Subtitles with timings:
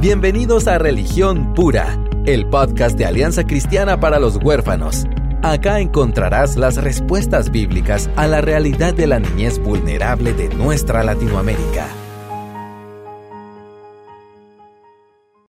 [0.00, 5.06] Bienvenidos a Religión Pura, el podcast de Alianza Cristiana para los Huérfanos.
[5.42, 11.88] Acá encontrarás las respuestas bíblicas a la realidad de la niñez vulnerable de nuestra Latinoamérica.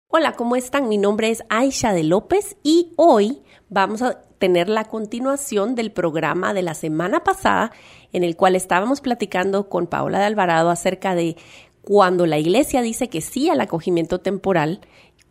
[0.08, 0.88] Hola, ¿cómo están?
[0.88, 6.54] Mi nombre es Aisha de López y hoy vamos a tener la continuación del programa
[6.54, 7.72] de la semana pasada
[8.12, 11.36] en el cual estábamos platicando con Paola de Alvarado acerca de
[11.82, 14.80] cuando la iglesia dice que sí al acogimiento temporal,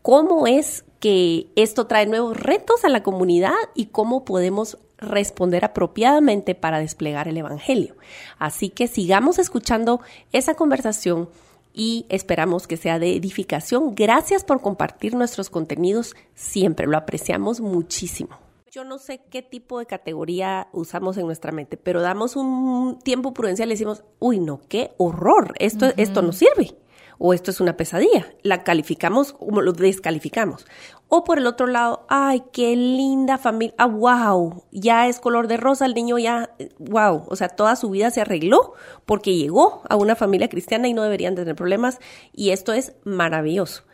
[0.02, 6.56] cómo es que esto trae nuevos retos a la comunidad y cómo podemos responder apropiadamente
[6.56, 7.96] para desplegar el Evangelio.
[8.38, 10.02] Así que sigamos escuchando
[10.34, 11.30] esa conversación
[11.74, 13.96] y esperamos que sea de edificación.
[13.96, 18.49] Gracias por compartir nuestros contenidos, siempre lo apreciamos muchísimo.
[18.72, 23.34] Yo no sé qué tipo de categoría usamos en nuestra mente, pero damos un tiempo
[23.34, 26.76] prudencial y decimos, uy, no, qué horror, esto, esto no sirve,
[27.18, 28.32] o esto es una pesadilla.
[28.44, 30.68] La calificamos como lo descalificamos.
[31.08, 35.58] O por el otro lado, ay, qué linda familia, ah, wow, ya es color de
[35.58, 38.74] rosa, el niño ya, wow, o sea, toda su vida se arregló
[39.08, 41.98] porque llegó a una familia cristiana y no deberían tener problemas,
[42.34, 43.89] y esto es maravilloso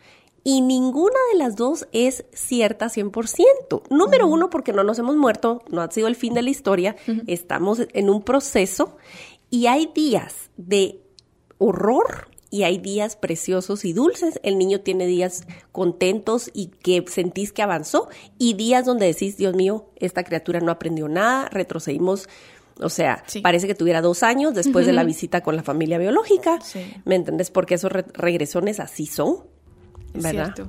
[0.46, 3.82] y ninguna de las dos es cierta 100%.
[3.90, 6.94] Número uno, porque no nos hemos muerto, no ha sido el fin de la historia,
[7.26, 8.96] estamos en un proceso
[9.50, 11.00] y hay días de
[11.58, 14.38] horror y hay días preciosos y dulces.
[14.44, 18.08] El niño tiene días contentos y que sentís que avanzó
[18.38, 22.28] y días donde decís, Dios mío, esta criatura no aprendió nada, retrocedimos.
[22.80, 26.60] O sea, parece que tuviera dos años después de la visita con la familia biológica.
[27.04, 27.50] ¿Me entendés?
[27.50, 29.55] Porque esos regresones así son.
[30.20, 30.68] Cierto.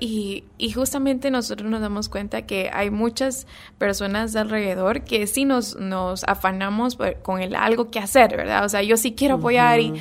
[0.00, 3.46] y, y, justamente nosotros nos damos cuenta que hay muchas
[3.78, 8.64] personas alrededor que sí nos, nos afanamos con el algo que hacer, ¿verdad?
[8.64, 9.94] O sea, yo sí quiero apoyar y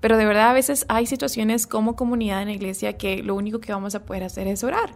[0.00, 3.60] pero de verdad a veces hay situaciones como comunidad en la iglesia que lo único
[3.60, 4.94] que vamos a poder hacer es orar.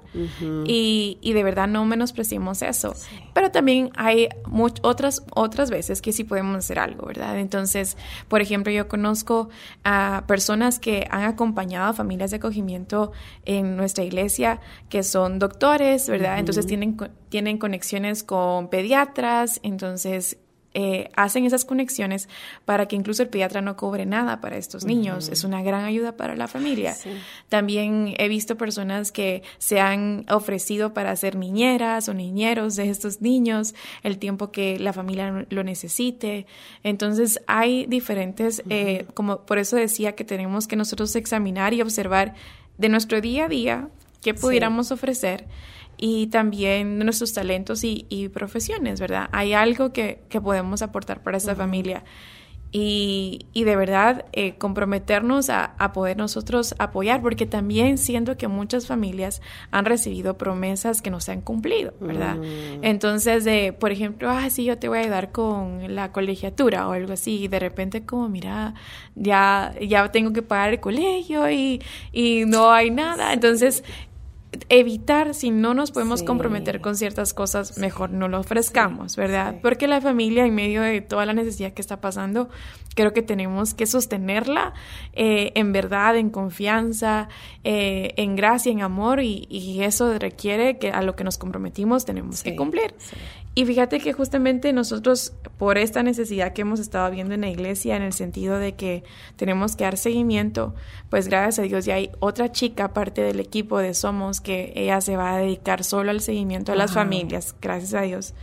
[0.67, 2.95] y, y, de verdad no menospreciemos eso.
[3.35, 4.29] Pero también hay
[4.83, 7.39] otras, otras veces que sí podemos hacer algo, ¿verdad?
[7.39, 7.97] Entonces,
[8.29, 9.49] por ejemplo, yo conozco
[9.85, 13.13] a personas que han acompañado a familias de acogimiento
[13.45, 16.39] en nuestra iglesia que son doctores, ¿verdad?
[16.39, 16.97] Entonces tienen,
[17.29, 20.39] tienen conexiones con pediatras, entonces
[20.73, 22.29] eh, hacen esas conexiones
[22.65, 25.29] para que incluso el pediatra no cobre nada para estos niños.
[25.29, 26.97] Es una gran ayuda para la familia.
[27.49, 33.21] También he visto personas que se han ofrecido para ser niñeras o niñeros de estos
[33.21, 36.47] niños el tiempo que la familia lo necesite.
[36.85, 42.35] Entonces hay diferentes, eh, como por eso decía que tenemos que nosotros examinar y observar
[42.79, 43.89] de nuestro día a día
[44.23, 45.47] qué pudiéramos ofrecer
[46.03, 49.29] y también nuestros talentos y, profesiones, ¿verdad?
[49.33, 52.05] Hay algo que, podemos aportar para esta familia.
[52.73, 59.43] Y, de verdad eh, comprometernos a, poder nosotros apoyar, porque también siento que muchas familias
[59.73, 62.37] han recibido promesas que no se han cumplido, ¿verdad?
[62.37, 62.83] Mm.
[62.83, 66.93] Entonces, de, por ejemplo, ah, sí, yo te voy a ayudar con la colegiatura o
[66.93, 68.73] algo así, y de repente como, mira,
[69.17, 73.35] ya, ya tengo que pagar el colegio y, y no hay nada.
[73.35, 73.85] Entonces,
[74.69, 79.57] evitar, si no nos podemos comprometer con ciertas cosas, mejor no lo ofrezcamos, ¿verdad?
[79.63, 82.49] Porque la familia, en medio de toda la necesidad que está pasando,
[82.95, 84.75] creo que tenemos que sostenerla
[85.13, 87.29] eh, en verdad, en confianza,
[87.63, 92.43] eh, en gracia, en amor, y, eso requiere que a lo que nos comprometimos tenemos
[92.43, 92.95] que cumplir.
[93.55, 97.97] Y fíjate que justamente nosotros, por esta necesidad que hemos estado viendo en la iglesia,
[97.97, 99.03] en el sentido de que
[99.37, 100.75] tenemos que dar seguimiento,
[101.09, 105.01] pues gracias a Dios ya hay otra chica, parte del equipo de Somos, que ella
[105.01, 108.35] se va a dedicar solo al seguimiento a las familias, gracias a Dios.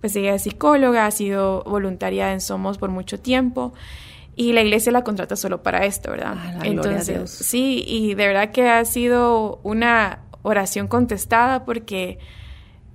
[0.00, 3.72] Pues ella es psicóloga, ha sido voluntaria en Somos por mucho tiempo
[4.36, 6.34] y la iglesia la contrata solo para esto, ¿verdad?
[6.36, 12.18] Ah, Entonces, sí, y de verdad que ha sido una oración contestada porque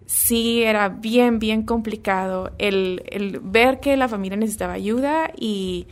[0.10, 5.86] sí era bien, bien complicado el, el ver que la familia necesitaba ayuda y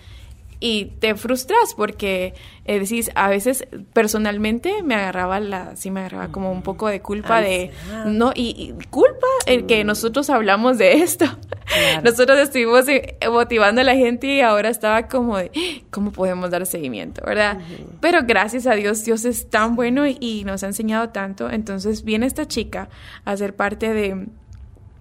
[0.59, 2.33] y te frustras porque
[2.65, 7.01] eh, decís, a veces personalmente me agarraba la, sí me agarraba como un poco de
[7.01, 7.71] culpa de,
[8.05, 11.25] no, y, culpa el que nosotros hablamos de esto.
[12.03, 15.51] Nosotros estuvimos eh, motivando a la gente y ahora estaba como de,
[15.91, 17.59] ¿cómo podemos dar seguimiento, verdad?
[17.99, 21.49] Pero gracias a Dios, Dios es tan bueno y nos ha enseñado tanto.
[21.49, 22.89] Entonces viene esta chica
[23.25, 24.27] a ser parte de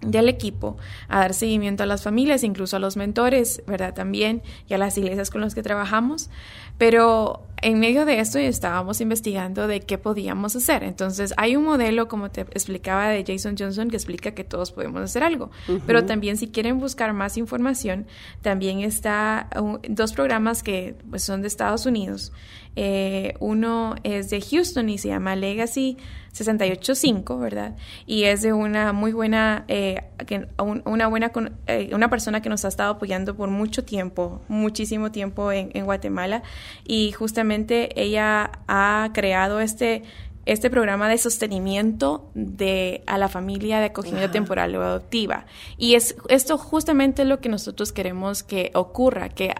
[0.01, 0.77] del equipo
[1.07, 3.93] a dar seguimiento a las familias, incluso a los mentores, ¿verdad?
[3.93, 6.29] También y a las iglesias con las que trabajamos.
[6.77, 10.83] Pero en medio de esto estábamos investigando de qué podíamos hacer.
[10.83, 15.01] Entonces, hay un modelo, como te explicaba, de Jason Johnson que explica que todos podemos
[15.01, 15.49] hacer algo.
[15.87, 18.05] Pero también si quieren buscar más información,
[18.41, 19.49] también está
[19.89, 22.31] dos programas que pues, son de Estados Unidos.
[22.79, 25.97] Eh, uno es de Houston y se llama Legacy
[26.31, 27.75] 685, ¿verdad?
[28.05, 30.03] Y es de una muy buena, eh,
[30.85, 31.31] una buena,
[31.65, 36.43] eh, una persona que nos ha estado apoyando por mucho tiempo, muchísimo tiempo en, Guatemala.
[36.85, 40.03] Y justamente ella ha creado este
[40.45, 45.45] este programa de sostenimiento de a la familia de acogimiento temporal o adoptiva.
[45.77, 49.53] Y es esto justamente lo que nosotros queremos que ocurra, que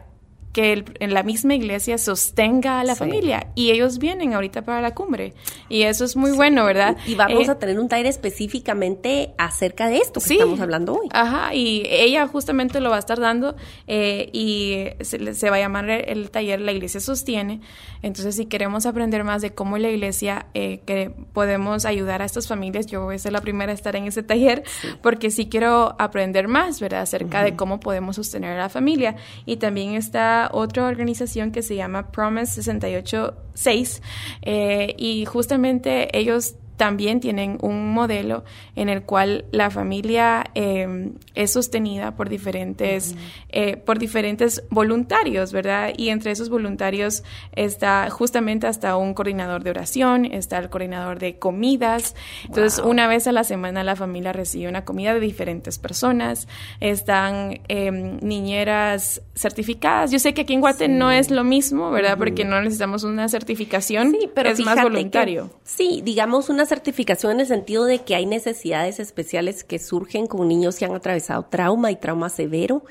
[0.58, 4.96] que en la misma iglesia sostenga a la familia y ellos vienen ahorita para la
[4.96, 5.36] cumbre
[5.70, 6.98] y eso es muy bueno, ¿verdad?
[7.06, 11.10] Y, vamos eh, a tener un taller específicamente acerca de esto que estamos hablando hoy.
[11.12, 13.56] Ajá, y ella justamente lo va a estar dando
[13.86, 17.62] eh, y se, va a llamar el, taller La Iglesia Sostiene.
[18.02, 22.48] Entonces, si queremos aprender más de cómo la iglesia eh, que podemos ayudar a estas
[22.48, 24.64] familias, yo voy a ser la primera a estar en ese taller
[25.04, 27.02] porque sí quiero aprender más, ¿verdad?
[27.02, 29.18] Acerca de cómo podemos sostener a la familia.
[29.46, 34.02] Y también está otra organización que se llama Promise 686
[34.42, 38.44] eh, y justamente ellos también tienen un modelo
[38.76, 43.16] en el cual la familia em, es sostenida por diferentes,
[43.50, 45.92] eh, por diferentes voluntarios, ¿verdad?
[45.98, 51.40] Y entre esos voluntarios está justamente hasta un coordinador de oración, está el coordinador de
[51.40, 52.16] comidas.
[52.46, 56.48] Entonces, una vez a la semana la familia recibe una comida de diferentes personas.
[56.80, 60.12] Están em, niñeras certificadas.
[60.12, 62.18] Yo sé que aquí en Guate no es lo mismo, ¿verdad?
[62.20, 65.50] Porque no necesitamos una certificación, sí, pero es más voluntario.
[65.64, 70.48] sí, digamos una certificación en el sentido de que hay necesidades especiales que surgen con
[70.48, 72.84] niños que han atravesado trauma y trauma severo.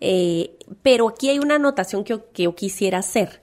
[0.00, 3.40] Eh, pero aquí hay una anotación que, que yo quisiera hacer.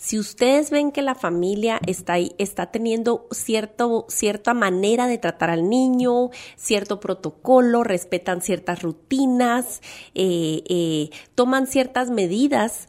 [0.00, 5.68] Si ustedes ven que la familia está, está teniendo cierto, cierta manera de tratar al
[5.68, 9.82] niño, cierto protocolo, respetan ciertas rutinas,
[10.14, 12.88] eh, eh, toman ciertas medidas,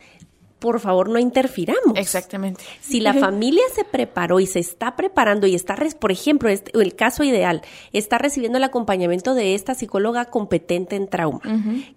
[0.62, 1.96] por favor no interfiramos.
[1.96, 2.64] Exactamente.
[2.82, 6.96] Si la familia se preparó y se está preparando y está, por ejemplo, este, el
[6.96, 7.64] caso ideal,
[7.94, 11.42] está recibiendo el acompañamiento de esta psicóloga competente en trauma,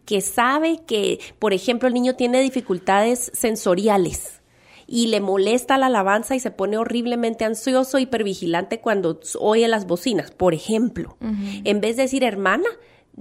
[0.07, 4.41] que sabe que, por ejemplo, el niño tiene dificultades sensoriales
[4.87, 10.31] y le molesta la alabanza y se pone horriblemente ansioso, hipervigilante cuando oye las bocinas,
[10.31, 11.19] por ejemplo.
[11.21, 12.69] En vez de decir, hermana,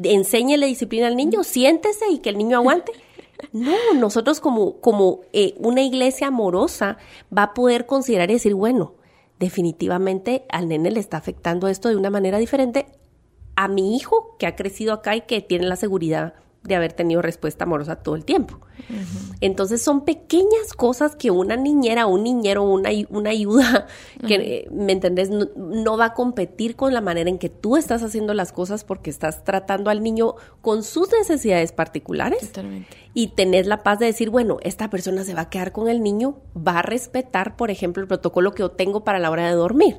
[0.02, 2.94] enséñele disciplina al niño, siéntese y que el niño aguante.
[3.52, 6.98] No, nosotros como, como eh, una iglesia amorosa
[7.36, 8.94] va a poder considerar y decir, bueno,
[9.40, 12.88] definitivamente al nene le está afectando esto de una manera diferente
[13.56, 17.22] a mi hijo que ha crecido acá y que tiene la seguridad de haber tenido
[17.22, 18.60] respuesta amorosa todo el tiempo.
[19.42, 23.88] Entonces son pequeñas cosas que una niñera, un niñero, una, una ayuda,
[24.26, 25.30] que, ¿me entendés?
[25.30, 29.10] No, va a competir con la manera en que tú estás haciendo las cosas porque
[29.10, 32.40] estás tratando al niño con sus necesidades particulares.
[32.48, 32.96] Totalmente.
[33.14, 36.02] Y tenés la paz de decir, bueno, esta persona se va a quedar con el
[36.02, 39.56] niño, va a respetar, por ejemplo, el protocolo que yo tengo para la hora de
[39.56, 39.98] dormir.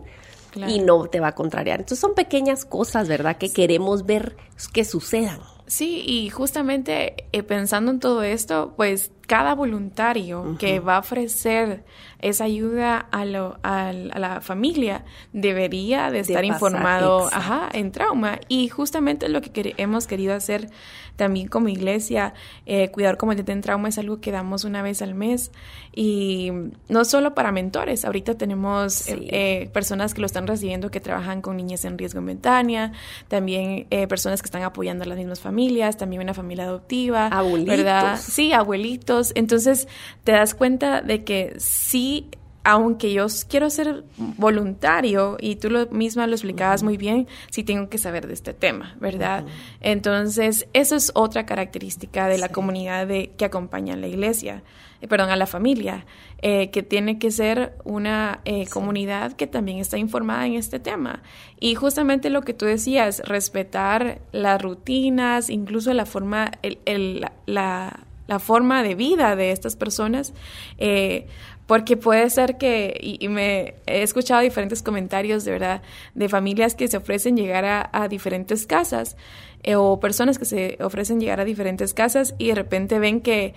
[0.69, 1.81] Y no te va a contrariar.
[1.81, 3.39] Entonces son pequeñas cosas, ¿verdad?
[3.39, 4.37] Que queremos ver
[4.73, 5.41] que sucedan.
[5.67, 11.85] Sí, y justamente eh, pensando en todo esto, pues cada voluntario que va a ofrecer
[12.21, 18.41] esa ayuda a, lo, a, la familia debería de estar informado ajá, en trauma.
[18.49, 20.71] Y justamente lo que hemos querido hacer
[21.17, 22.35] también como iglesia,
[22.67, 25.53] eh, cuidar como en trauma es algo que damos una vez al mes.
[25.95, 26.51] Y
[26.89, 31.41] no solo para mentores, ahorita tenemos eh, eh, personas que lo están recibiendo que trabajan
[31.41, 32.93] con niñas en riesgo momentánea,
[33.29, 37.29] también personas que están apoyando a las mismas familias, también una familia adoptiva.
[37.29, 37.77] Abuelitos.
[37.77, 38.19] ¿verdad?
[38.21, 39.14] Sí, abuelitos.
[39.35, 39.89] Entonces
[40.25, 42.31] te das cuenta de que sí
[42.65, 47.91] aunque yo quiero ser voluntario, y tú lo misma lo explicabas muy bien, sí tengo
[47.91, 49.45] que saber de este tema, ¿verdad?
[49.81, 54.63] Entonces, eso es otra característica de la comunidad de, que acompaña a la iglesia,
[55.03, 56.07] eh, perdón, a la familia,
[56.41, 61.23] eh, que tiene que ser una eh, comunidad que también está informada en este tema.
[61.61, 68.39] Y justamente lo que tú decías, respetar las rutinas, incluso la forma, el, la, la,
[68.39, 70.33] forma de vida de estas personas,
[70.79, 71.27] eh,
[71.67, 75.83] porque puede ser que, y, me he escuchado diferentes comentarios de verdad,
[76.15, 79.17] de familias que se ofrecen llegar a, diferentes casas
[79.63, 83.55] eh, o personas que se ofrecen llegar a diferentes casas y de repente ven que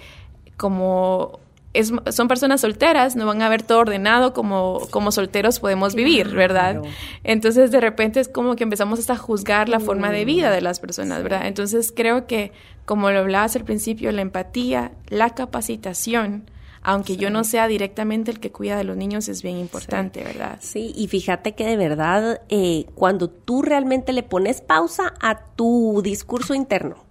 [0.56, 1.40] como
[1.74, 6.30] es, son personas solteras, no van a ver todo ordenado como, como solteros podemos vivir,
[6.30, 6.82] ¿verdad?
[7.24, 10.62] Entonces de repente es como que empezamos hasta a juzgar la forma de vida de
[10.62, 11.46] las personas, ¿verdad?
[11.46, 12.52] Entonces creo que,
[12.86, 16.50] como lo hablabas al principio, la empatía, la capacitación,
[16.82, 20.58] aunque yo no sea directamente el que cuida de los niños, es bien importante, ¿verdad?
[20.62, 26.02] Sí, y fíjate que de verdad, eh, cuando tú realmente le pones pausa a tu
[26.02, 27.07] discurso interno,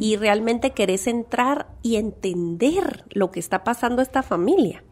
[0.00, 4.82] y realmente querés entrar y entender lo que está pasando a esta familia.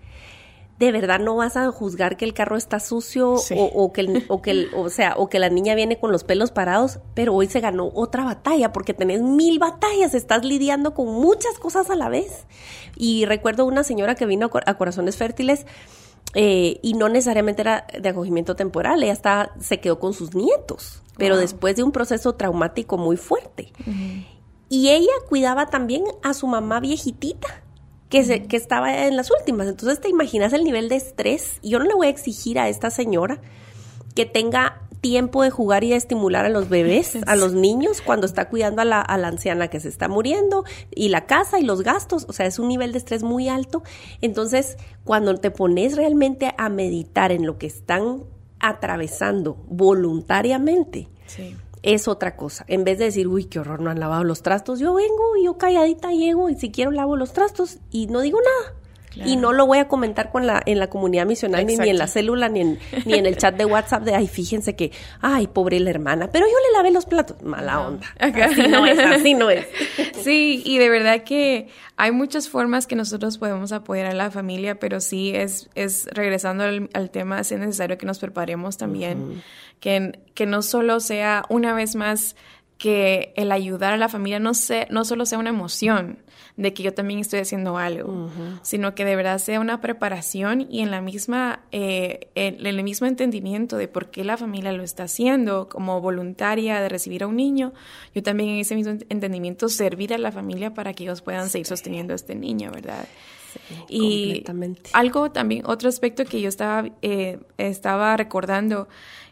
[0.78, 4.40] De verdad no vas a juzgar que el carro está sucio o, que el, o
[4.42, 7.58] que o sea o que la niña viene con los pelos parados pero hoy se
[7.58, 12.46] ganó otra batalla porque tenés mil batallas estás lidiando con muchas cosas a la vez.
[12.96, 15.66] Y recuerdo una señora que vino a, Corazones Fértiles
[16.34, 21.02] eh, y no necesariamente era de acogimiento temporal ella está se quedó con sus nietos
[21.16, 23.72] pero después de un proceso traumático muy fuerte
[24.68, 27.62] y ella cuidaba también a su mamá viejitita
[28.08, 29.66] que, se, que estaba en las últimas.
[29.66, 31.58] Entonces te imaginas el nivel de estrés.
[31.62, 33.40] Yo no le voy a exigir a esta señora
[34.14, 38.26] que tenga tiempo de jugar y de estimular a los bebés, a los niños, cuando
[38.26, 41.62] está cuidando a la, a la anciana que se está muriendo, y la casa y
[41.62, 43.84] los gastos, o sea, es un nivel de estrés muy alto.
[44.20, 48.24] Entonces, cuando te pones realmente a meditar en lo que están
[48.58, 52.64] atravesando voluntariamente, sí es otra cosa.
[52.68, 55.44] En vez de decir, uy, qué horror, no han lavado los trastos, yo vengo y
[55.44, 58.77] yo calladita llego y si quiero lavo los trastos y no digo nada.
[59.24, 62.06] Y no lo voy a comentar con la, en la comunidad misional, ni, en la
[62.06, 65.80] célula, ni en, ni en el chat de WhatsApp de, ay, fíjense que, ay, pobre
[65.80, 67.42] la hermana, pero yo le lavé los platos.
[67.42, 68.06] Mala onda.
[68.18, 69.66] Así no es, así no es.
[70.22, 74.78] Sí, y de verdad que hay muchas formas que nosotros podemos apoyar a la familia,
[74.78, 79.42] pero sí es, es regresando al, tema, es necesario que nos preparemos también,
[79.80, 82.36] que, que no solo sea una vez más
[82.78, 86.18] que el ayudar a la familia no, sea, no solo sea una emoción
[86.58, 88.28] de que yo también estoy haciendo algo,
[88.62, 93.06] sino que de verdad sea una preparación y en la misma, eh, en, el mismo
[93.06, 97.36] entendimiento de por qué la familia lo está haciendo como voluntaria de recibir a un
[97.36, 97.72] niño,
[98.12, 101.66] yo también en ese mismo entendimiento servir a la familia para que ellos puedan seguir
[101.66, 103.06] sosteniendo a este niño, ¿verdad?
[103.88, 104.44] y
[104.94, 108.88] algo también, otro aspecto que yo estaba, eh, estaba recordando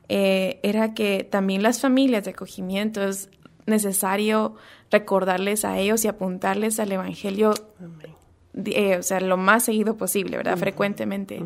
[0.08, 3.28] eh, era que también las familias de acogimiento es
[3.66, 4.54] necesario
[4.90, 7.54] recordarles a ellos y apuntarles al Evangelio.
[8.64, 10.56] Eh, o sea, lo más seguido posible, ¿verdad?
[10.56, 11.42] Frecuentemente.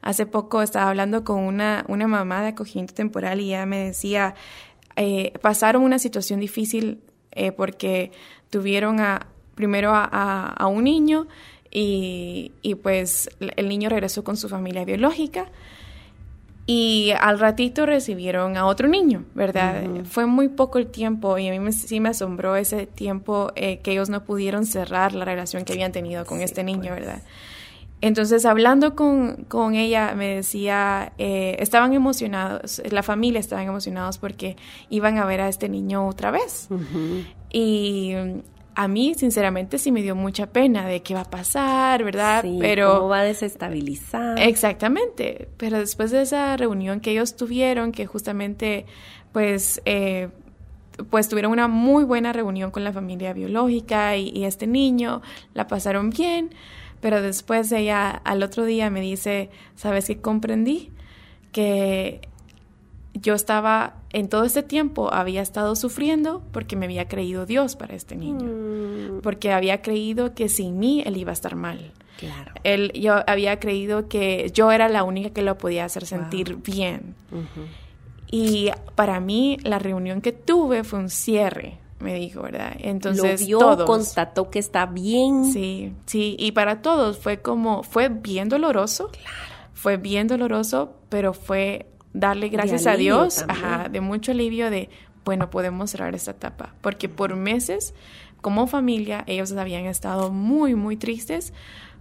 [0.00, 4.34] Hace poco estaba hablando con una, una mamá de acogimiento temporal y ella me decía,
[4.96, 7.00] eh, pasaron una situación difícil
[7.56, 8.12] porque
[8.50, 11.26] tuvieron a, primero a, un niño
[11.70, 15.50] y, y, pues el niño regresó con su familia biológica
[16.74, 19.82] y al ratito recibieron a otro niño, ¿verdad?
[20.04, 23.92] Fue muy poco el tiempo y a mí sí me asombró ese tiempo eh, que
[23.92, 27.00] ellos no pudieron cerrar la relación que habían tenido con este niño, pues.
[27.00, 27.22] ¿verdad?
[28.00, 34.56] Entonces, hablando con, con ella, me decía, eh, estaban emocionados, la familia estaban emocionados porque
[34.88, 36.68] iban a ver a este niño otra vez.
[37.50, 38.14] Y
[38.74, 42.42] a mí, sinceramente, sí me dio mucha pena de qué va a pasar, ¿verdad?
[42.42, 44.38] Sí, pero cómo va a desestabilizar.
[44.38, 45.48] Exactamente.
[45.56, 48.86] Pero después de esa reunión que ellos tuvieron, que justamente,
[49.32, 50.28] pues, eh,
[51.10, 55.22] pues tuvieron una muy buena reunión con la familia biológica y, y, este niño,
[55.54, 56.50] la pasaron bien,
[57.00, 60.90] pero después ella al otro día me dice, ¿sabes qué comprendí?
[61.50, 62.20] Que
[63.14, 67.94] yo estaba, en todo este tiempo había estado sufriendo porque me había creído Dios para
[67.94, 69.20] este niño, mm.
[69.22, 71.92] porque había creído que sin mí él iba a estar mal.
[72.18, 72.52] Claro.
[72.62, 77.14] Él, yo había creído que yo era la única que lo podía hacer sentir bien.
[78.30, 82.76] Y para mí la reunión que tuve fue un cierre, me dijo, ¿verdad?
[82.78, 85.52] Entonces lo vio, constató que está bien.
[85.52, 89.08] Sí, sí, y para todos fue como, fue bien doloroso.
[89.08, 89.36] Claro.
[89.74, 94.90] Fue bien doloroso, pero fue darle gracias a Dios, ajá, de mucho alivio de,
[95.24, 97.94] bueno, podemos cerrar esta etapa, porque por meses,
[98.40, 101.52] como familia, ellos habían estado muy, muy tristes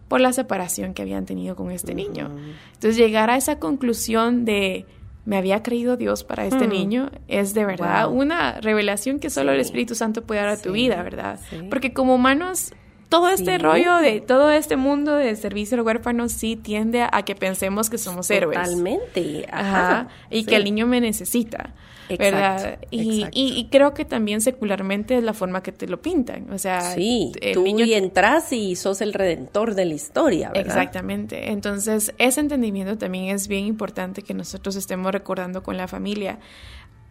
[0.07, 2.29] por la separación que habían tenido con este niño.
[2.73, 4.85] Entonces, llegar a esa conclusión de,
[5.23, 6.71] me había creído Dios para este hmm.
[6.71, 10.73] niño, es de verdad una revelación que solo el Espíritu Santo puede dar a tu
[10.73, 11.39] vida, ¿verdad?
[11.69, 12.73] Porque como humanos
[13.11, 17.35] todo este rollo de todo este mundo de servicio al huérfano sí tiende a que
[17.35, 18.57] pensemos que somos héroes.
[18.57, 19.45] Totalmente.
[19.51, 20.07] Ajá.
[20.29, 21.73] y que el niño me necesita.
[22.17, 22.79] ¿verdad?
[22.89, 26.51] Y, y, creo que también secularmente es la forma que te lo pintan.
[26.51, 30.49] O sea, sí, tú niño y entras y sos el redentor de la historia.
[30.49, 30.65] ¿verdad?
[30.65, 31.51] Exactamente.
[31.51, 36.39] Entonces, ese entendimiento también es bien importante que nosotros estemos recordando con la familia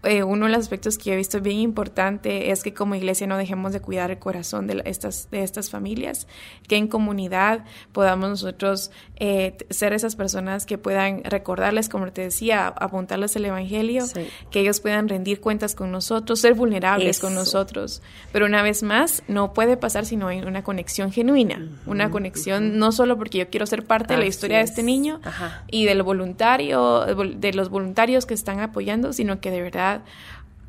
[0.03, 3.37] eh, uno de los aspectos que he visto bien importante es que como iglesia no
[3.37, 6.27] dejemos de cuidar el corazón de estas, de estas familias,
[6.67, 12.69] que en comunidad podamos nosotros eh, ser esas personas que puedan recordarles, como te decía,
[12.69, 14.07] apuntarles el Evangelio,
[14.51, 18.01] que ellos puedan rendir cuentas con nosotros, ser vulnerables con nosotros.
[18.33, 22.79] Pero una vez más, no puede pasar si no hay una conexión genuina, una conexión
[22.79, 25.21] no solo porque yo quiero ser parte de la historia de este niño
[25.71, 29.90] y del voluntario, de los voluntarios que están apoyando, sino que de verdad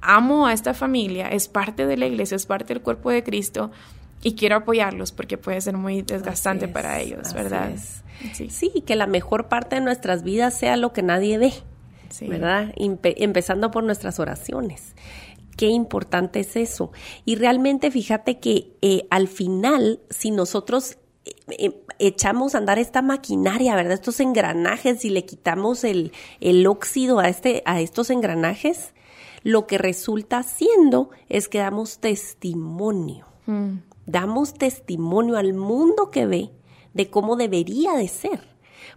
[0.01, 3.71] amo a esta familia, es parte de la iglesia, es parte del cuerpo de Cristo
[4.23, 7.71] y quiero apoyarlos porque puede ser muy desgastante para ellos, ¿verdad?
[8.33, 8.83] Sí.
[8.85, 11.53] que la mejor parte de nuestras vidas sea lo que nadie ve,
[12.27, 12.73] ¿verdad?
[12.75, 14.95] empezando por nuestras oraciones.
[15.57, 16.91] Qué importante es eso.
[17.25, 20.97] Y realmente fíjate que eh, al final, si nosotros
[21.99, 23.93] echamos a andar esta maquinaria, ¿verdad?
[23.93, 28.93] Estos engranajes y le quitamos el, el óxido a, este, a estos engranajes,
[29.43, 33.27] lo que resulta siendo es que damos testimonio.
[33.45, 33.77] Mm.
[34.05, 36.49] Damos testimonio al mundo que ve
[36.93, 38.41] de cómo debería de ser.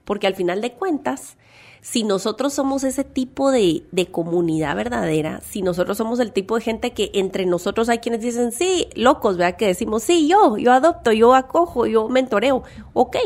[0.04, 1.36] Porque al final de cuentas,
[1.84, 6.62] si nosotros somos ese tipo de, de, comunidad verdadera, si nosotros somos el tipo de
[6.62, 9.58] gente que entre nosotros hay quienes dicen, sí, locos, ¿verdad?
[9.58, 12.62] Que decimos, sí, yo, yo adopto, yo acojo, yo mentoreo,
[12.94, 13.18] ok.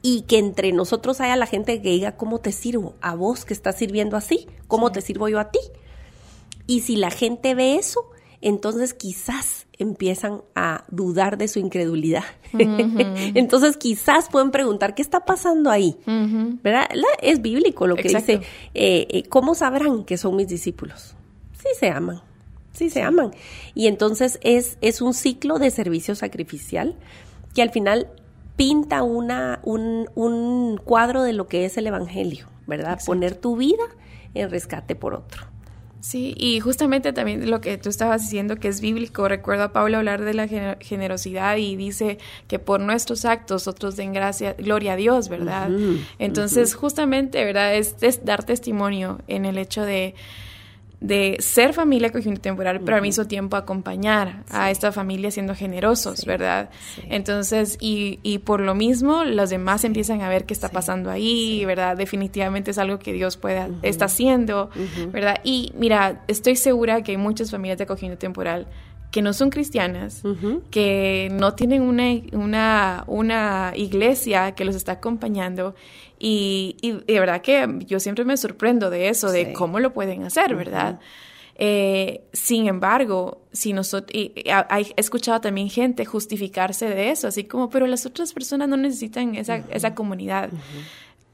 [0.00, 2.94] Y que entre nosotros haya la gente que diga, ¿cómo te sirvo?
[3.00, 5.58] A vos que estás sirviendo así, ¿cómo te sirvo yo a ti?
[6.68, 8.08] Y si la gente ve eso,
[8.40, 12.24] entonces quizás empiezan a dudar de su incredulidad.
[12.58, 15.96] entonces quizás pueden preguntar, ¿qué está pasando ahí?
[16.62, 16.88] ¿Verdad?
[17.22, 18.40] es bíblico lo que dice,
[18.74, 21.14] eh, eh, ¿cómo sabrán que son mis discípulos?
[21.52, 22.20] Sí se aman,
[22.72, 23.32] sí se aman.
[23.74, 26.96] Y entonces es, es un ciclo de servicio sacrificial
[27.54, 28.08] que al final
[28.56, 32.98] pinta una, un, un cuadro de lo que es el Evangelio, ¿verdad?
[33.06, 33.84] Poner tu vida
[34.34, 35.46] en rescate por otro.
[36.00, 39.98] Sí, y justamente también lo que tú estabas diciendo que es bíblico, recuerdo a Pablo
[39.98, 44.96] hablar de la generosidad y dice que por nuestros actos otros den gracia, gloria a
[44.96, 45.70] Dios, ¿verdad?
[46.18, 47.74] Entonces, justamente, ¿verdad?
[47.74, 50.14] Es, es, dar testimonio en el hecho de
[51.00, 56.70] de ser familia temporal, pero al mismo tiempo acompañar a esta familia siendo generosos, ¿verdad?
[57.08, 61.64] Entonces, y, y, por lo mismo, los demás empiezan a ver qué está pasando ahí,
[61.64, 61.96] ¿verdad?
[61.96, 64.70] Definitivamente es algo que Dios puede, está haciendo,
[65.12, 65.38] ¿verdad?
[65.44, 68.66] Y mira, estoy segura que hay muchas familias de acogimiento temporal
[69.10, 70.22] que no son cristianas,
[70.70, 75.74] que no tienen una, una, una iglesia que los está acompañando
[76.18, 80.24] y, y, de verdad que yo siempre me sorprendo de eso, de cómo lo pueden
[80.24, 80.98] hacer, ¿verdad?
[81.60, 87.68] Eh, sin embargo, si nosotros, y, he escuchado también gente justificarse de eso, así como,
[87.68, 90.50] pero las otras personas no necesitan esa, esa comunidad.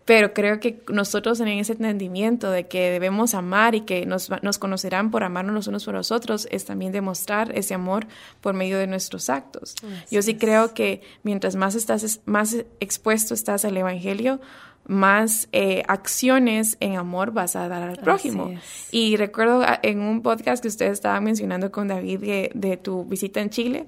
[0.07, 4.59] Pero creo que nosotros en ese entendimiento de que debemos amar y que nos, nos
[4.59, 8.07] conocerán por amarnos los unos por los otros, es también demostrar ese amor
[8.40, 9.75] por medio de nuestros actos.
[10.11, 14.40] Yo sí creo que mientras más estás, más expuesto estás al Evangelio,
[14.87, 18.55] más eh, acciones en amor vas a dar al prójimo.
[18.90, 23.40] Y recuerdo ah, en un podcast que ustedes estaban mencionando con David de, tu visita
[23.40, 23.87] en Chile,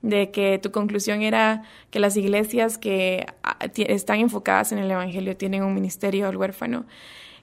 [0.00, 5.36] de que tu conclusión era que las iglesias que ah, están enfocadas en el Evangelio
[5.36, 6.86] tienen un ministerio al huérfano.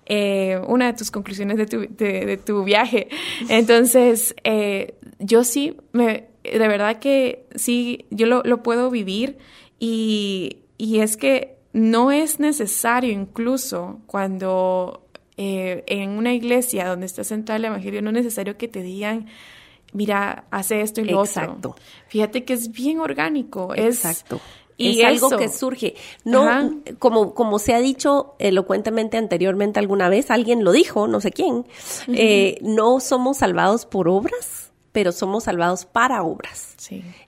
[0.08, 3.10] Eh, una de tus conclusiones de tu, de, tu viaje.
[3.50, 9.38] Entonces, eh, yo sí, me, de verdad que sí, yo lo, lo puedo vivir
[9.80, 17.26] y, y es que no es necesario incluso cuando eh, en una iglesia donde está
[17.26, 19.28] centrado el Evangelio, no es necesario que te digan,
[19.92, 21.76] mira, hace esto y lo Exacto.
[22.08, 23.76] Fíjate que es bien orgánico.
[23.76, 24.40] Exacto.
[24.78, 25.96] Y es algo que surge.
[26.24, 31.32] No, como, como se ha dicho elocuentemente anteriormente alguna vez, alguien lo dijo, no sé
[31.32, 31.66] quién,
[32.08, 36.78] eh, no somos salvados por obras, pero somos salvados para obras.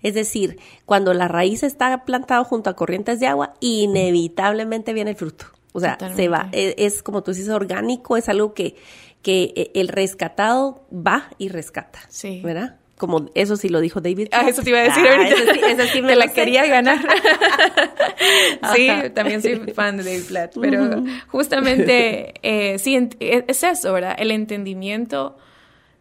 [0.01, 5.17] Es decir, cuando la raíz está plantada junto a corrientes de agua, inevitablemente viene el
[5.17, 5.47] fruto.
[5.73, 6.47] O sea, se va.
[6.53, 8.77] E, es, como tú dices, orgánico, es algo que,
[9.21, 11.99] que e, el rescatado va y rescata.
[12.07, 12.39] Sí.
[12.41, 12.77] ¿Verdad?
[12.97, 14.29] como eso sí lo dijo David.
[14.31, 15.87] Ah, eso te iba a decir ah, ahorita.
[15.87, 16.99] sí, me la quería ganar.
[18.75, 24.15] sí, también soy fan de David Platt, pero justamente eh, sí, e, es eso, ¿verdad?
[24.17, 25.37] El entendimiento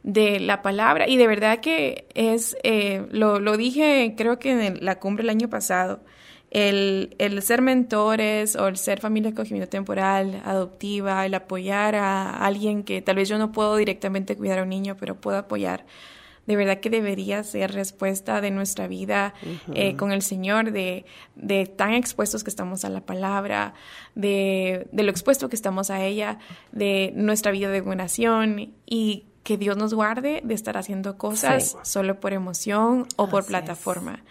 [0.07, 1.09] de la palabra.
[1.09, 5.31] Y de verdad que es, eh, lo, lo, dije creo que en la cumbre el
[5.31, 6.01] año pasado,
[6.53, 12.31] el, el, ser mentores o el ser familia de acogimiento temporal, adoptiva, el apoyar a
[12.47, 15.85] alguien que tal vez yo no puedo directamente cuidar a un niño, pero puedo apoyar.
[16.47, 19.35] De verdad que debería ser respuesta de nuestra vida
[19.75, 23.75] eh, con el Señor, de, de tan expuestos que estamos a la palabra,
[24.15, 26.39] de, de lo expuesto que estamos a ella,
[26.71, 32.19] de nuestra vida de donación y que Dios nos guarde de estar haciendo cosas solo
[32.19, 34.25] por emoción o por plataforma.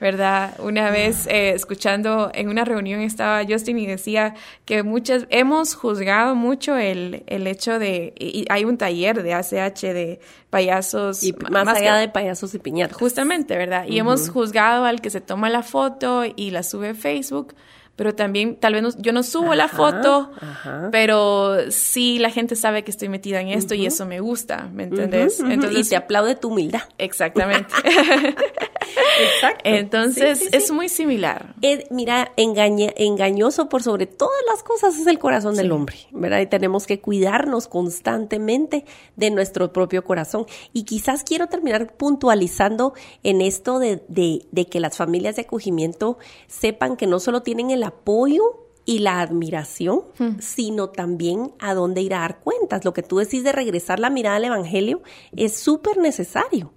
[0.00, 0.54] ¿verdad?
[0.60, 6.34] Una vez eh, escuchando en una reunión estaba Justin y decía que muchas, hemos juzgado
[6.34, 11.22] mucho el, el hecho de, y hay un taller de ACH de payasos.
[11.22, 12.96] Y más, allá de payasos y piñatas.
[12.96, 13.86] Justamente, ¿verdad?
[13.88, 17.54] Y hemos juzgado al que se toma la foto y la sube a Facebook
[17.98, 20.30] pero también tal vez yo no subo la foto,
[20.92, 24.84] pero sí la gente sabe que estoy metida en esto y eso me gusta, ¿me
[24.84, 25.40] entiendes?
[25.40, 26.82] Entonces, y te aplaude tu humildad.
[26.96, 27.74] Exactamente.
[29.34, 29.62] Exacto.
[29.64, 31.56] Entonces es muy similar.
[31.90, 36.40] mira, engañoso por sobre todas las cosas es el corazón del hombre, ¿verdad?
[36.40, 38.84] Y tenemos que cuidarnos constantemente
[39.16, 40.46] de nuestro propio corazón.
[40.72, 46.18] Y quizás quiero terminar puntualizando en esto de, de, de que las familias de acogimiento
[46.46, 50.38] sepan que no solo tienen el apoyo y la admiración, hmm.
[50.40, 52.86] sino también a dónde ir a dar cuentas.
[52.86, 55.02] Lo que tú decís de regresar la mirada al Evangelio
[55.36, 56.72] es súper necesario.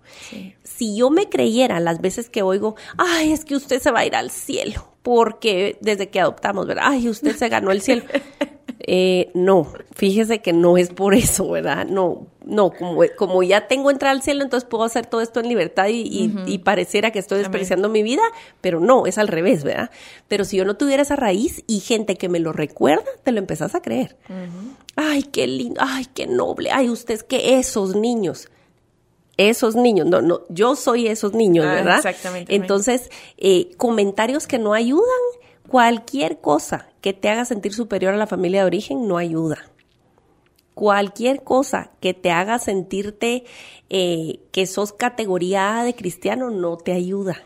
[0.61, 4.05] Si yo me creyera las veces que oigo, ay, es que usted se va a
[4.05, 6.83] ir al cielo, porque desde que adoptamos, ¿verdad?
[6.87, 8.03] Ay, usted se ganó el cielo.
[8.87, 11.85] Eh, no, fíjese que no es por eso, ¿verdad?
[11.85, 15.47] No, no, como, como ya tengo entrada al cielo, entonces puedo hacer todo esto en
[15.47, 18.23] libertad y, pareciera que estoy despreciando mi vida,
[18.59, 19.91] pero no, es al revés, ¿verdad?
[20.27, 23.39] Pero si yo no tuviera esa raíz y gente que me lo recuerda, te lo
[23.39, 24.17] empezás a creer.
[24.95, 28.49] Ay, qué lindo, ay, qué noble, ay, usted es que esos niños
[29.37, 31.97] esos niños, no, no, yo soy esos niños, ah, ¿verdad?
[31.97, 32.53] exactamente.
[32.53, 35.05] Entonces, eh, comentarios que no ayudan,
[35.71, 39.57] cualquier cosa que te haga sentir superior a la familia de origen no ayuda.
[40.73, 43.45] Cualquier cosa que te haga sentirte
[43.89, 47.37] eh, que sos categoría A de cristiano no te ayuda.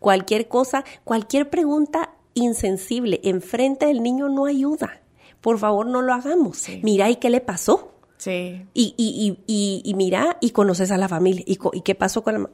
[0.00, 5.00] Cualquier cosa, cualquier pregunta insensible enfrente del niño no ayuda.
[5.40, 6.66] Por favor, no lo hagamos.
[6.82, 7.92] Mira, ¿y qué le pasó?
[8.16, 8.66] Sí.
[8.74, 11.44] Y, y, y, y, mira, y conoces a la familia.
[11.46, 12.50] ¿Y, y qué pasó con la...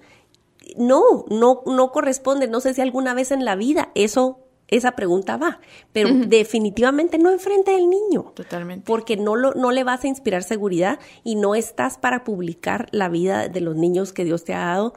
[0.77, 2.47] No, no, no corresponde.
[2.47, 5.61] No sé si alguna vez en la vida eso esa pregunta va,
[5.93, 8.33] pero definitivamente no enfrente del niño.
[8.35, 8.85] Totalmente.
[8.87, 13.09] Porque no, lo, no le vas a inspirar seguridad y no estás para publicar la
[13.09, 14.95] vida de los niños que Dios te ha dado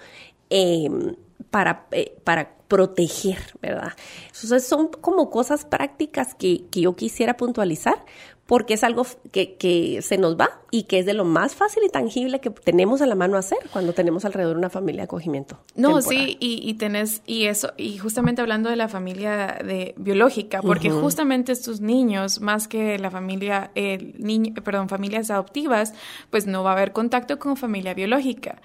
[0.49, 1.15] em,
[1.49, 3.93] para, eh, para proteger, ¿verdad?
[4.27, 8.05] Entonces son como cosas prácticas que, que yo quisiera puntualizar
[8.45, 11.83] porque es algo que, que, se nos va y que es de lo más fácil
[11.85, 15.59] y tangible que tenemos a la mano hacer cuando tenemos alrededor una familia de acogimiento.
[15.75, 20.61] No, sí, y, y, tenés, y eso, y justamente hablando de la familia de biológica,
[20.61, 25.93] porque justamente estos niños, más que la familia, el niño, perdón, familias adoptivas,
[26.29, 28.61] pues no va a haber contacto con familia biológica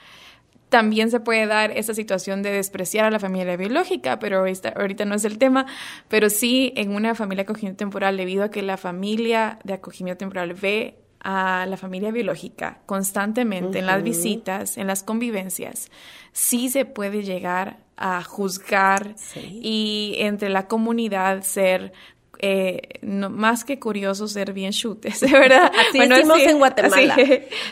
[0.68, 5.14] también se puede dar esa situación de despreciar a la familia biológica, pero ahorita, no
[5.14, 5.66] es el tema,
[6.08, 10.18] pero sí en una familia de acogimiento temporal, debido a que la familia de acogimiento
[10.18, 15.90] temporal ve a la familia biológica constantemente en las visitas, en las convivencias,
[16.32, 21.92] sí se puede llegar a juzgar y entre la comunidad ser
[22.38, 25.72] eh, no, más que curiosos, ser bien chutes, ¿verdad?
[25.88, 27.16] Así bueno, en Guatemala.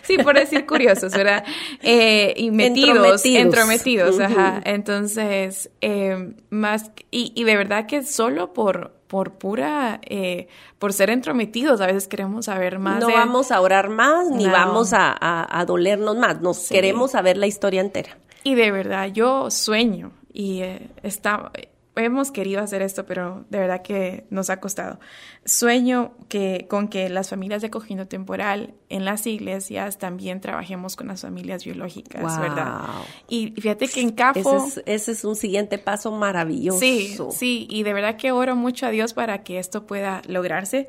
[0.03, 1.44] sí, por decir curiosos, ¿verdad?
[1.83, 4.61] Eh, y metidos, entrometidos, ajá.
[4.64, 10.48] Entonces, eh, más, y, y, de verdad que solo por, por pura, eh,
[10.79, 13.00] por ser entrometidos, a veces queremos saber más.
[13.00, 17.46] No vamos a orar más, ni vamos a, a, dolernos más, nos queremos saber la
[17.46, 18.18] historia entera.
[18.42, 21.53] Y de verdad, yo sueño y eh, está
[21.96, 24.98] hemos querido hacer esto, pero de verdad que nos ha costado.
[25.44, 31.09] Sueño que con que las familias de acogimiento temporal en las iglesias también trabajemos con
[31.09, 32.83] las familias biológicas, ¿verdad?
[33.28, 34.66] Y fíjate que en CAFO...
[34.87, 36.80] Ese es, un siguiente paso maravilloso.
[36.80, 40.88] Sí, sí, y de verdad que oro mucho a Dios para que esto pueda lograrse,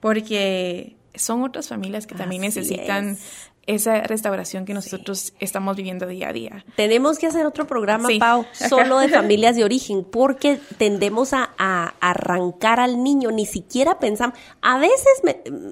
[0.00, 3.16] porque son otras familias que también necesitan
[3.66, 6.64] esa restauración que nosotros estamos viviendo día a día.
[6.76, 11.44] Tenemos que hacer otro programa, Pau, solo de familias de origen, porque tendemos a,
[12.00, 15.22] arrancar al niño, ni siquiera pensamos, a veces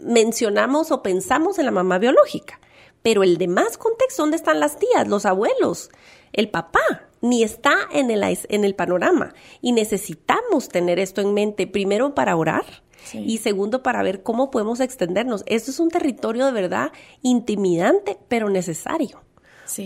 [0.05, 2.59] mencionamos o pensamos en la mamá biológica,
[3.03, 5.91] pero el demás contexto, ¿dónde están las tías, los abuelos,
[6.33, 6.81] el papá?
[7.21, 9.33] Ni está en el, en el panorama.
[9.63, 12.65] Y necesitamos tener esto en mente, primero para orar,
[13.12, 15.43] y segundo, para ver cómo podemos extendernos.
[15.47, 19.23] Esto es un territorio de verdad intimidante, pero necesario.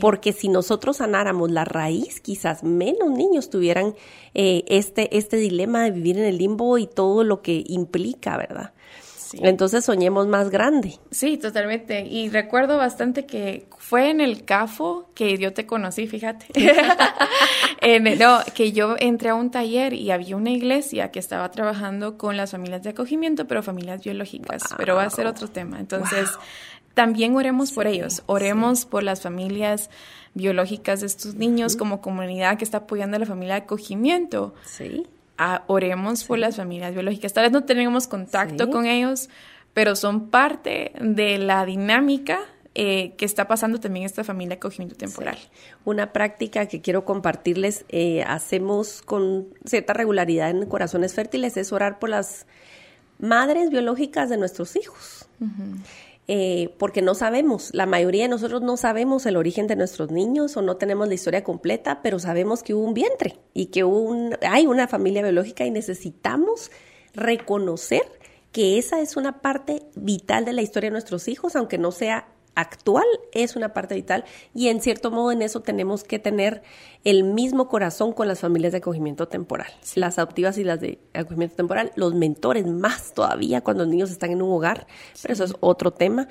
[0.01, 3.95] Porque si nosotros sanáramos la raíz, quizás menos niños tuvieran
[4.35, 8.73] eh, este, este dilema de vivir en el limbo y todo lo que implica, ¿verdad?
[9.35, 10.99] Entonces soñemos más grande.
[11.11, 12.03] Sí, totalmente.
[12.03, 16.47] Y recuerdo bastante que fue en el CAFO que yo te conocí, fíjate.
[18.19, 22.37] no, que yo entré a un taller y había una iglesia que estaba trabajando con
[22.37, 24.63] las familias de acogimiento, pero familias biológicas.
[24.77, 25.79] Pero va a ser otro tema.
[25.81, 26.29] Entonces,
[26.95, 29.91] también oremos por ellos, oremos por las familias
[30.35, 34.55] biológicas de estos niños como comunidad que está apoyando a la familia de acogimiento.
[34.65, 35.07] Sí.
[35.67, 37.33] Oremos por las familias biológicas.
[37.33, 39.29] Tal vez no tenemos contacto con ellos,
[39.73, 42.41] pero son parte de la dinámica
[42.81, 45.39] eh, que está pasando también esta familia de acogimiento temporal.
[45.85, 51.99] Una práctica que quiero compartirles, eh, hacemos con cierta regularidad en Corazones Fértiles, es orar
[51.99, 52.47] por las
[53.19, 55.29] madres biológicas de nuestros hijos.
[56.31, 60.59] Eh, porque no sabemos, la mayoría de nosotros no sabemos el origen de nuestros niños
[60.59, 63.83] o no tenemos la historia completa, pero sabemos que hubo un vientre y que
[64.43, 66.71] hay una familia biológica y necesitamos
[67.15, 68.03] reconocer
[68.53, 72.29] que esa es una parte vital de la historia de nuestros hijos, aunque no sea
[72.59, 76.63] actual es una parte vital y en cierto modo en eso tenemos que tener
[77.05, 81.55] el mismo corazón con las familias de acogimiento temporal, las adoptivas y las de acogimiento
[81.55, 84.89] temporal, los mentores más todavía cuando los niños están en un hogar,
[85.23, 86.27] pero eso es otro tema,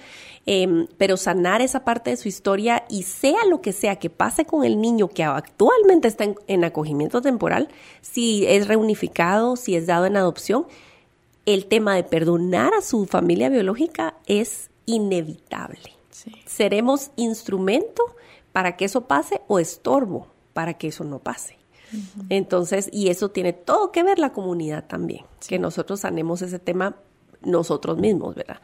[0.45, 4.43] em, pero sanar esa parte de su historia y sea lo que sea que pase
[4.43, 7.69] con el niño que actualmente está en acogimiento temporal,
[8.01, 10.67] si es reunificado, si es dado en adopción,
[11.45, 15.96] el tema de perdonar a su familia biológica es inevitable.
[16.45, 18.03] Seremos instrumento
[18.51, 21.57] para que eso pase o estorbo para que eso no pase.
[22.29, 26.97] Entonces, y eso tiene todo que ver la comunidad también, que nosotros sanemos ese tema
[27.41, 28.59] nosotros mismos, ¿verdad?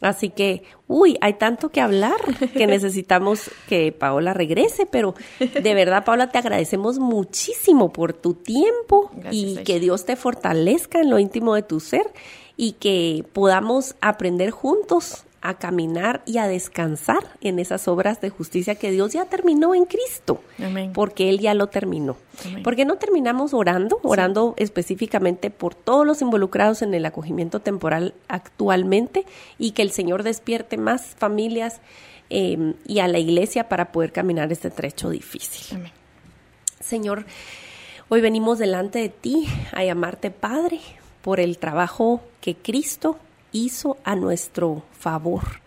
[0.00, 2.16] Así que, uy, hay tanto que hablar
[2.52, 9.10] que necesitamos que Paola regrese, pero de verdad, Paola, te agradecemos muchísimo por tu tiempo
[9.30, 12.12] y que Dios te fortalezca en lo íntimo de tu ser
[12.56, 18.76] y que podamos aprender juntos a caminar y a descansar en esas obras de justicia
[18.76, 20.40] que Dios ya terminó en Cristo,
[20.94, 22.16] porque Él ya lo terminó.
[22.64, 29.26] Porque no terminamos orando, orando específicamente por todos los involucrados en el acogimiento temporal actualmente
[29.58, 31.82] y que el Señor despierte más familias
[32.30, 35.78] em, y a la iglesia para poder caminar este trecho difícil.
[36.80, 37.26] Señor,
[38.08, 40.80] hoy venimos delante de ti a llamarte Padre
[41.20, 43.18] por el trabajo que Cristo
[43.54, 45.62] hizo a nuestro favor.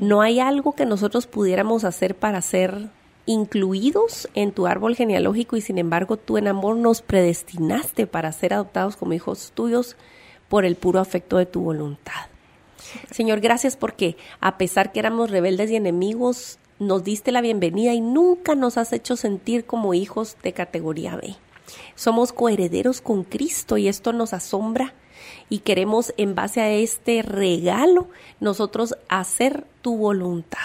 [0.00, 2.88] No hay algo que nosotros pudiéramos hacer para ser
[3.26, 8.54] incluidos en tu árbol genealógico y sin embargo tú en amor nos predestinaste para ser
[8.54, 9.96] adoptados como hijos tuyos
[10.48, 12.26] por el puro afecto de tu voluntad.
[13.10, 18.00] Señor, gracias porque a pesar que éramos rebeldes y enemigos, nos diste la bienvenida y
[18.00, 21.36] nunca nos has hecho sentir como hijos de categoría B.
[21.94, 24.94] Somos coherederos con Cristo y esto nos asombra
[25.48, 28.08] y queremos en base a este regalo
[28.40, 30.58] nosotros hacer tu voluntad.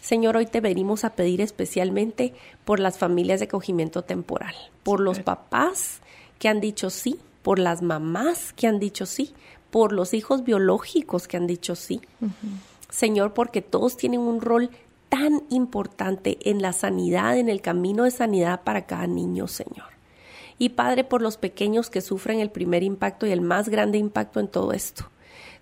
[0.00, 2.34] Señor, hoy te venimos a pedir especialmente
[2.64, 6.00] por las familias de acogimiento temporal, por los papás
[6.38, 9.34] que han dicho sí, por las mamás que han dicho sí,
[9.70, 12.02] por los hijos biológicos que han dicho sí.
[12.90, 14.70] Señor, porque todos tienen un rol
[15.08, 19.93] tan importante en la sanidad, en el camino de sanidad para cada niño, Señor
[20.58, 24.40] y Padre por los pequeños que sufren el primer impacto y el más grande impacto
[24.40, 25.10] en todo esto.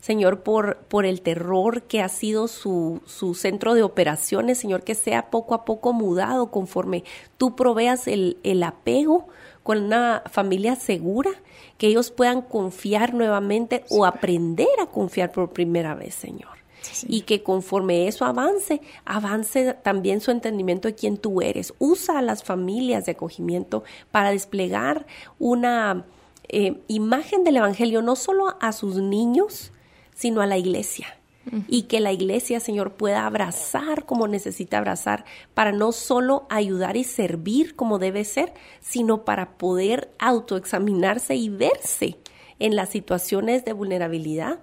[0.00, 4.96] Señor, por, por el terror que ha sido su, su centro de operaciones, Señor, que
[4.96, 7.04] sea poco a poco mudado conforme
[7.38, 9.28] tú proveas el, el apego
[9.62, 11.30] con una familia segura,
[11.78, 16.61] que ellos puedan confiar nuevamente o aprender a confiar por primera vez, Señor
[17.06, 21.74] y que conforme eso avance, avance también su entendimiento de quién tú eres.
[21.78, 25.06] Usa a las familias de acogimiento para desplegar
[25.38, 26.04] una
[26.48, 29.72] eh, imagen del Evangelio no solo a sus niños,
[30.14, 31.18] sino a la iglesia.
[31.66, 37.02] Y que la iglesia, Señor, pueda abrazar como necesita abrazar, para no solo ayudar y
[37.02, 42.16] servir como debe ser, sino para poder autoexaminarse y verse
[42.60, 44.60] en las situaciones de vulnerabilidad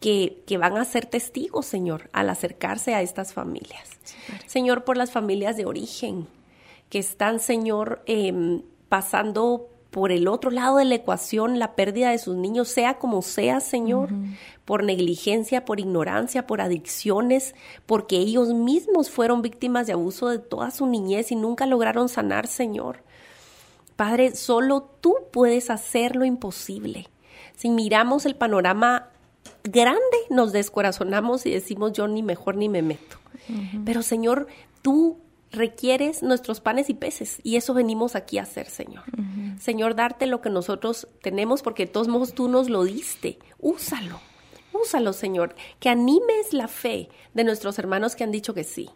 [0.00, 3.88] que, van a ser testigos, Señor, al acercarse a estas familias.
[4.46, 6.26] Señor, por las familias de origen
[6.88, 12.18] que están, Señor, em, pasando por el otro lado de la ecuación la pérdida de
[12.18, 14.10] sus niños, sea como sea, Señor,
[14.64, 17.54] por negligencia, por ignorancia, por adicciones,
[17.86, 22.46] porque ellos mismos fueron víctimas de abuso de toda su niñez y nunca lograron sanar,
[22.46, 23.02] Señor.
[23.96, 27.08] Padre, solo tú puedes hacer lo imposible.
[27.56, 29.10] Si miramos el panorama
[29.64, 33.18] grande nos descorazonamos y decimos yo ni mejor ni me meto.
[33.84, 34.46] Pero Señor,
[34.82, 35.18] tú
[35.50, 39.04] requieres nuestros panes y peces y eso venimos aquí a hacer, Señor.
[39.58, 43.38] Señor, darte lo que nosotros tenemos porque de todos modos tú nos lo diste.
[43.58, 44.20] Úsalo.
[44.72, 48.88] Úsalo, Señor, que animes la fe de nuestros hermanos que han dicho que sí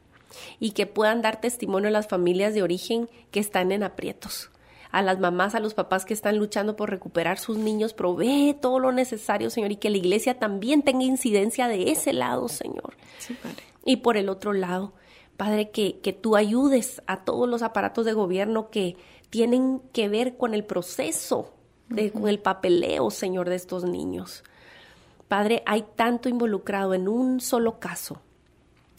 [0.61, 4.51] y que puedan dar testimonio a las familias de origen que están en aprietos
[4.95, 7.93] a las mamás, a los papás que están luchando por recuperar sus niños.
[7.93, 12.49] Provee todo lo necesario, Señor, y que la iglesia también tenga incidencia de ese lado,
[12.49, 12.97] Señor.
[13.19, 13.65] Sí, Padre.
[13.85, 14.93] Y por el otro lado,
[15.37, 18.97] Padre, que, que tú ayudes a todos los aparatos de gobierno que
[19.31, 21.53] tienen que ver con el proceso,
[21.89, 24.45] de, con el papeleo, Señor, de estos niños.
[25.27, 28.23] Padre, hay tanto involucrado en un solo caso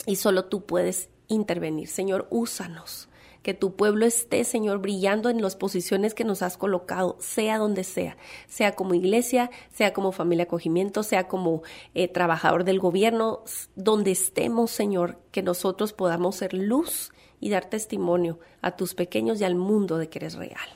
[0.06, 1.88] y solo tú puedes intervenir.
[1.88, 3.08] Señor, úsanos.
[3.46, 7.84] Que tu pueblo esté, Señor, brillando en las posiciones que nos has colocado, sea donde
[7.84, 11.62] sea, sea como iglesia, sea como familia acogimiento, sea como
[11.94, 13.44] eh, trabajador del gobierno,
[13.76, 19.44] donde estemos, Señor, que nosotros podamos ser luz y dar testimonio a tus pequeños y
[19.44, 20.68] al mundo de que eres real.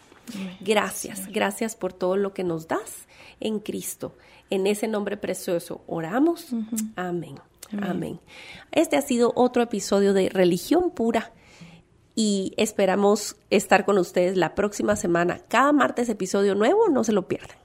[0.60, 3.08] Gracias, gracias por todo lo que nos das
[3.40, 4.16] en Cristo.
[4.52, 6.50] En ese nombre precioso oramos.
[6.96, 7.40] Amén.
[7.82, 8.20] Amén.
[8.72, 11.34] Este ha sido otro episodio de Religión Pura
[12.16, 15.40] y esperamos estar con ustedes la próxima semana.
[15.48, 17.58] Cada martes episodio nuevo, no se lo pierdan.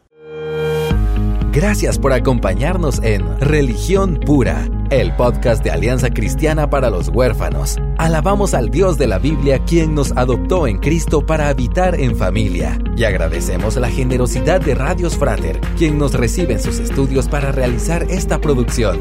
[1.54, 7.76] Gracias por acompañarnos en Religión Pura, el podcast de Alianza Cristiana para los Huérfanos.
[7.96, 12.76] Alabamos al Dios de la Biblia quien nos adoptó en Cristo para habitar en familia.
[12.96, 18.02] Y agradecemos la generosidad de Radios Frater, quien nos recibe en sus estudios para realizar
[18.10, 18.98] esta producción.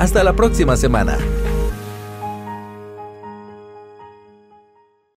[0.00, 1.18] Hasta la próxima semana.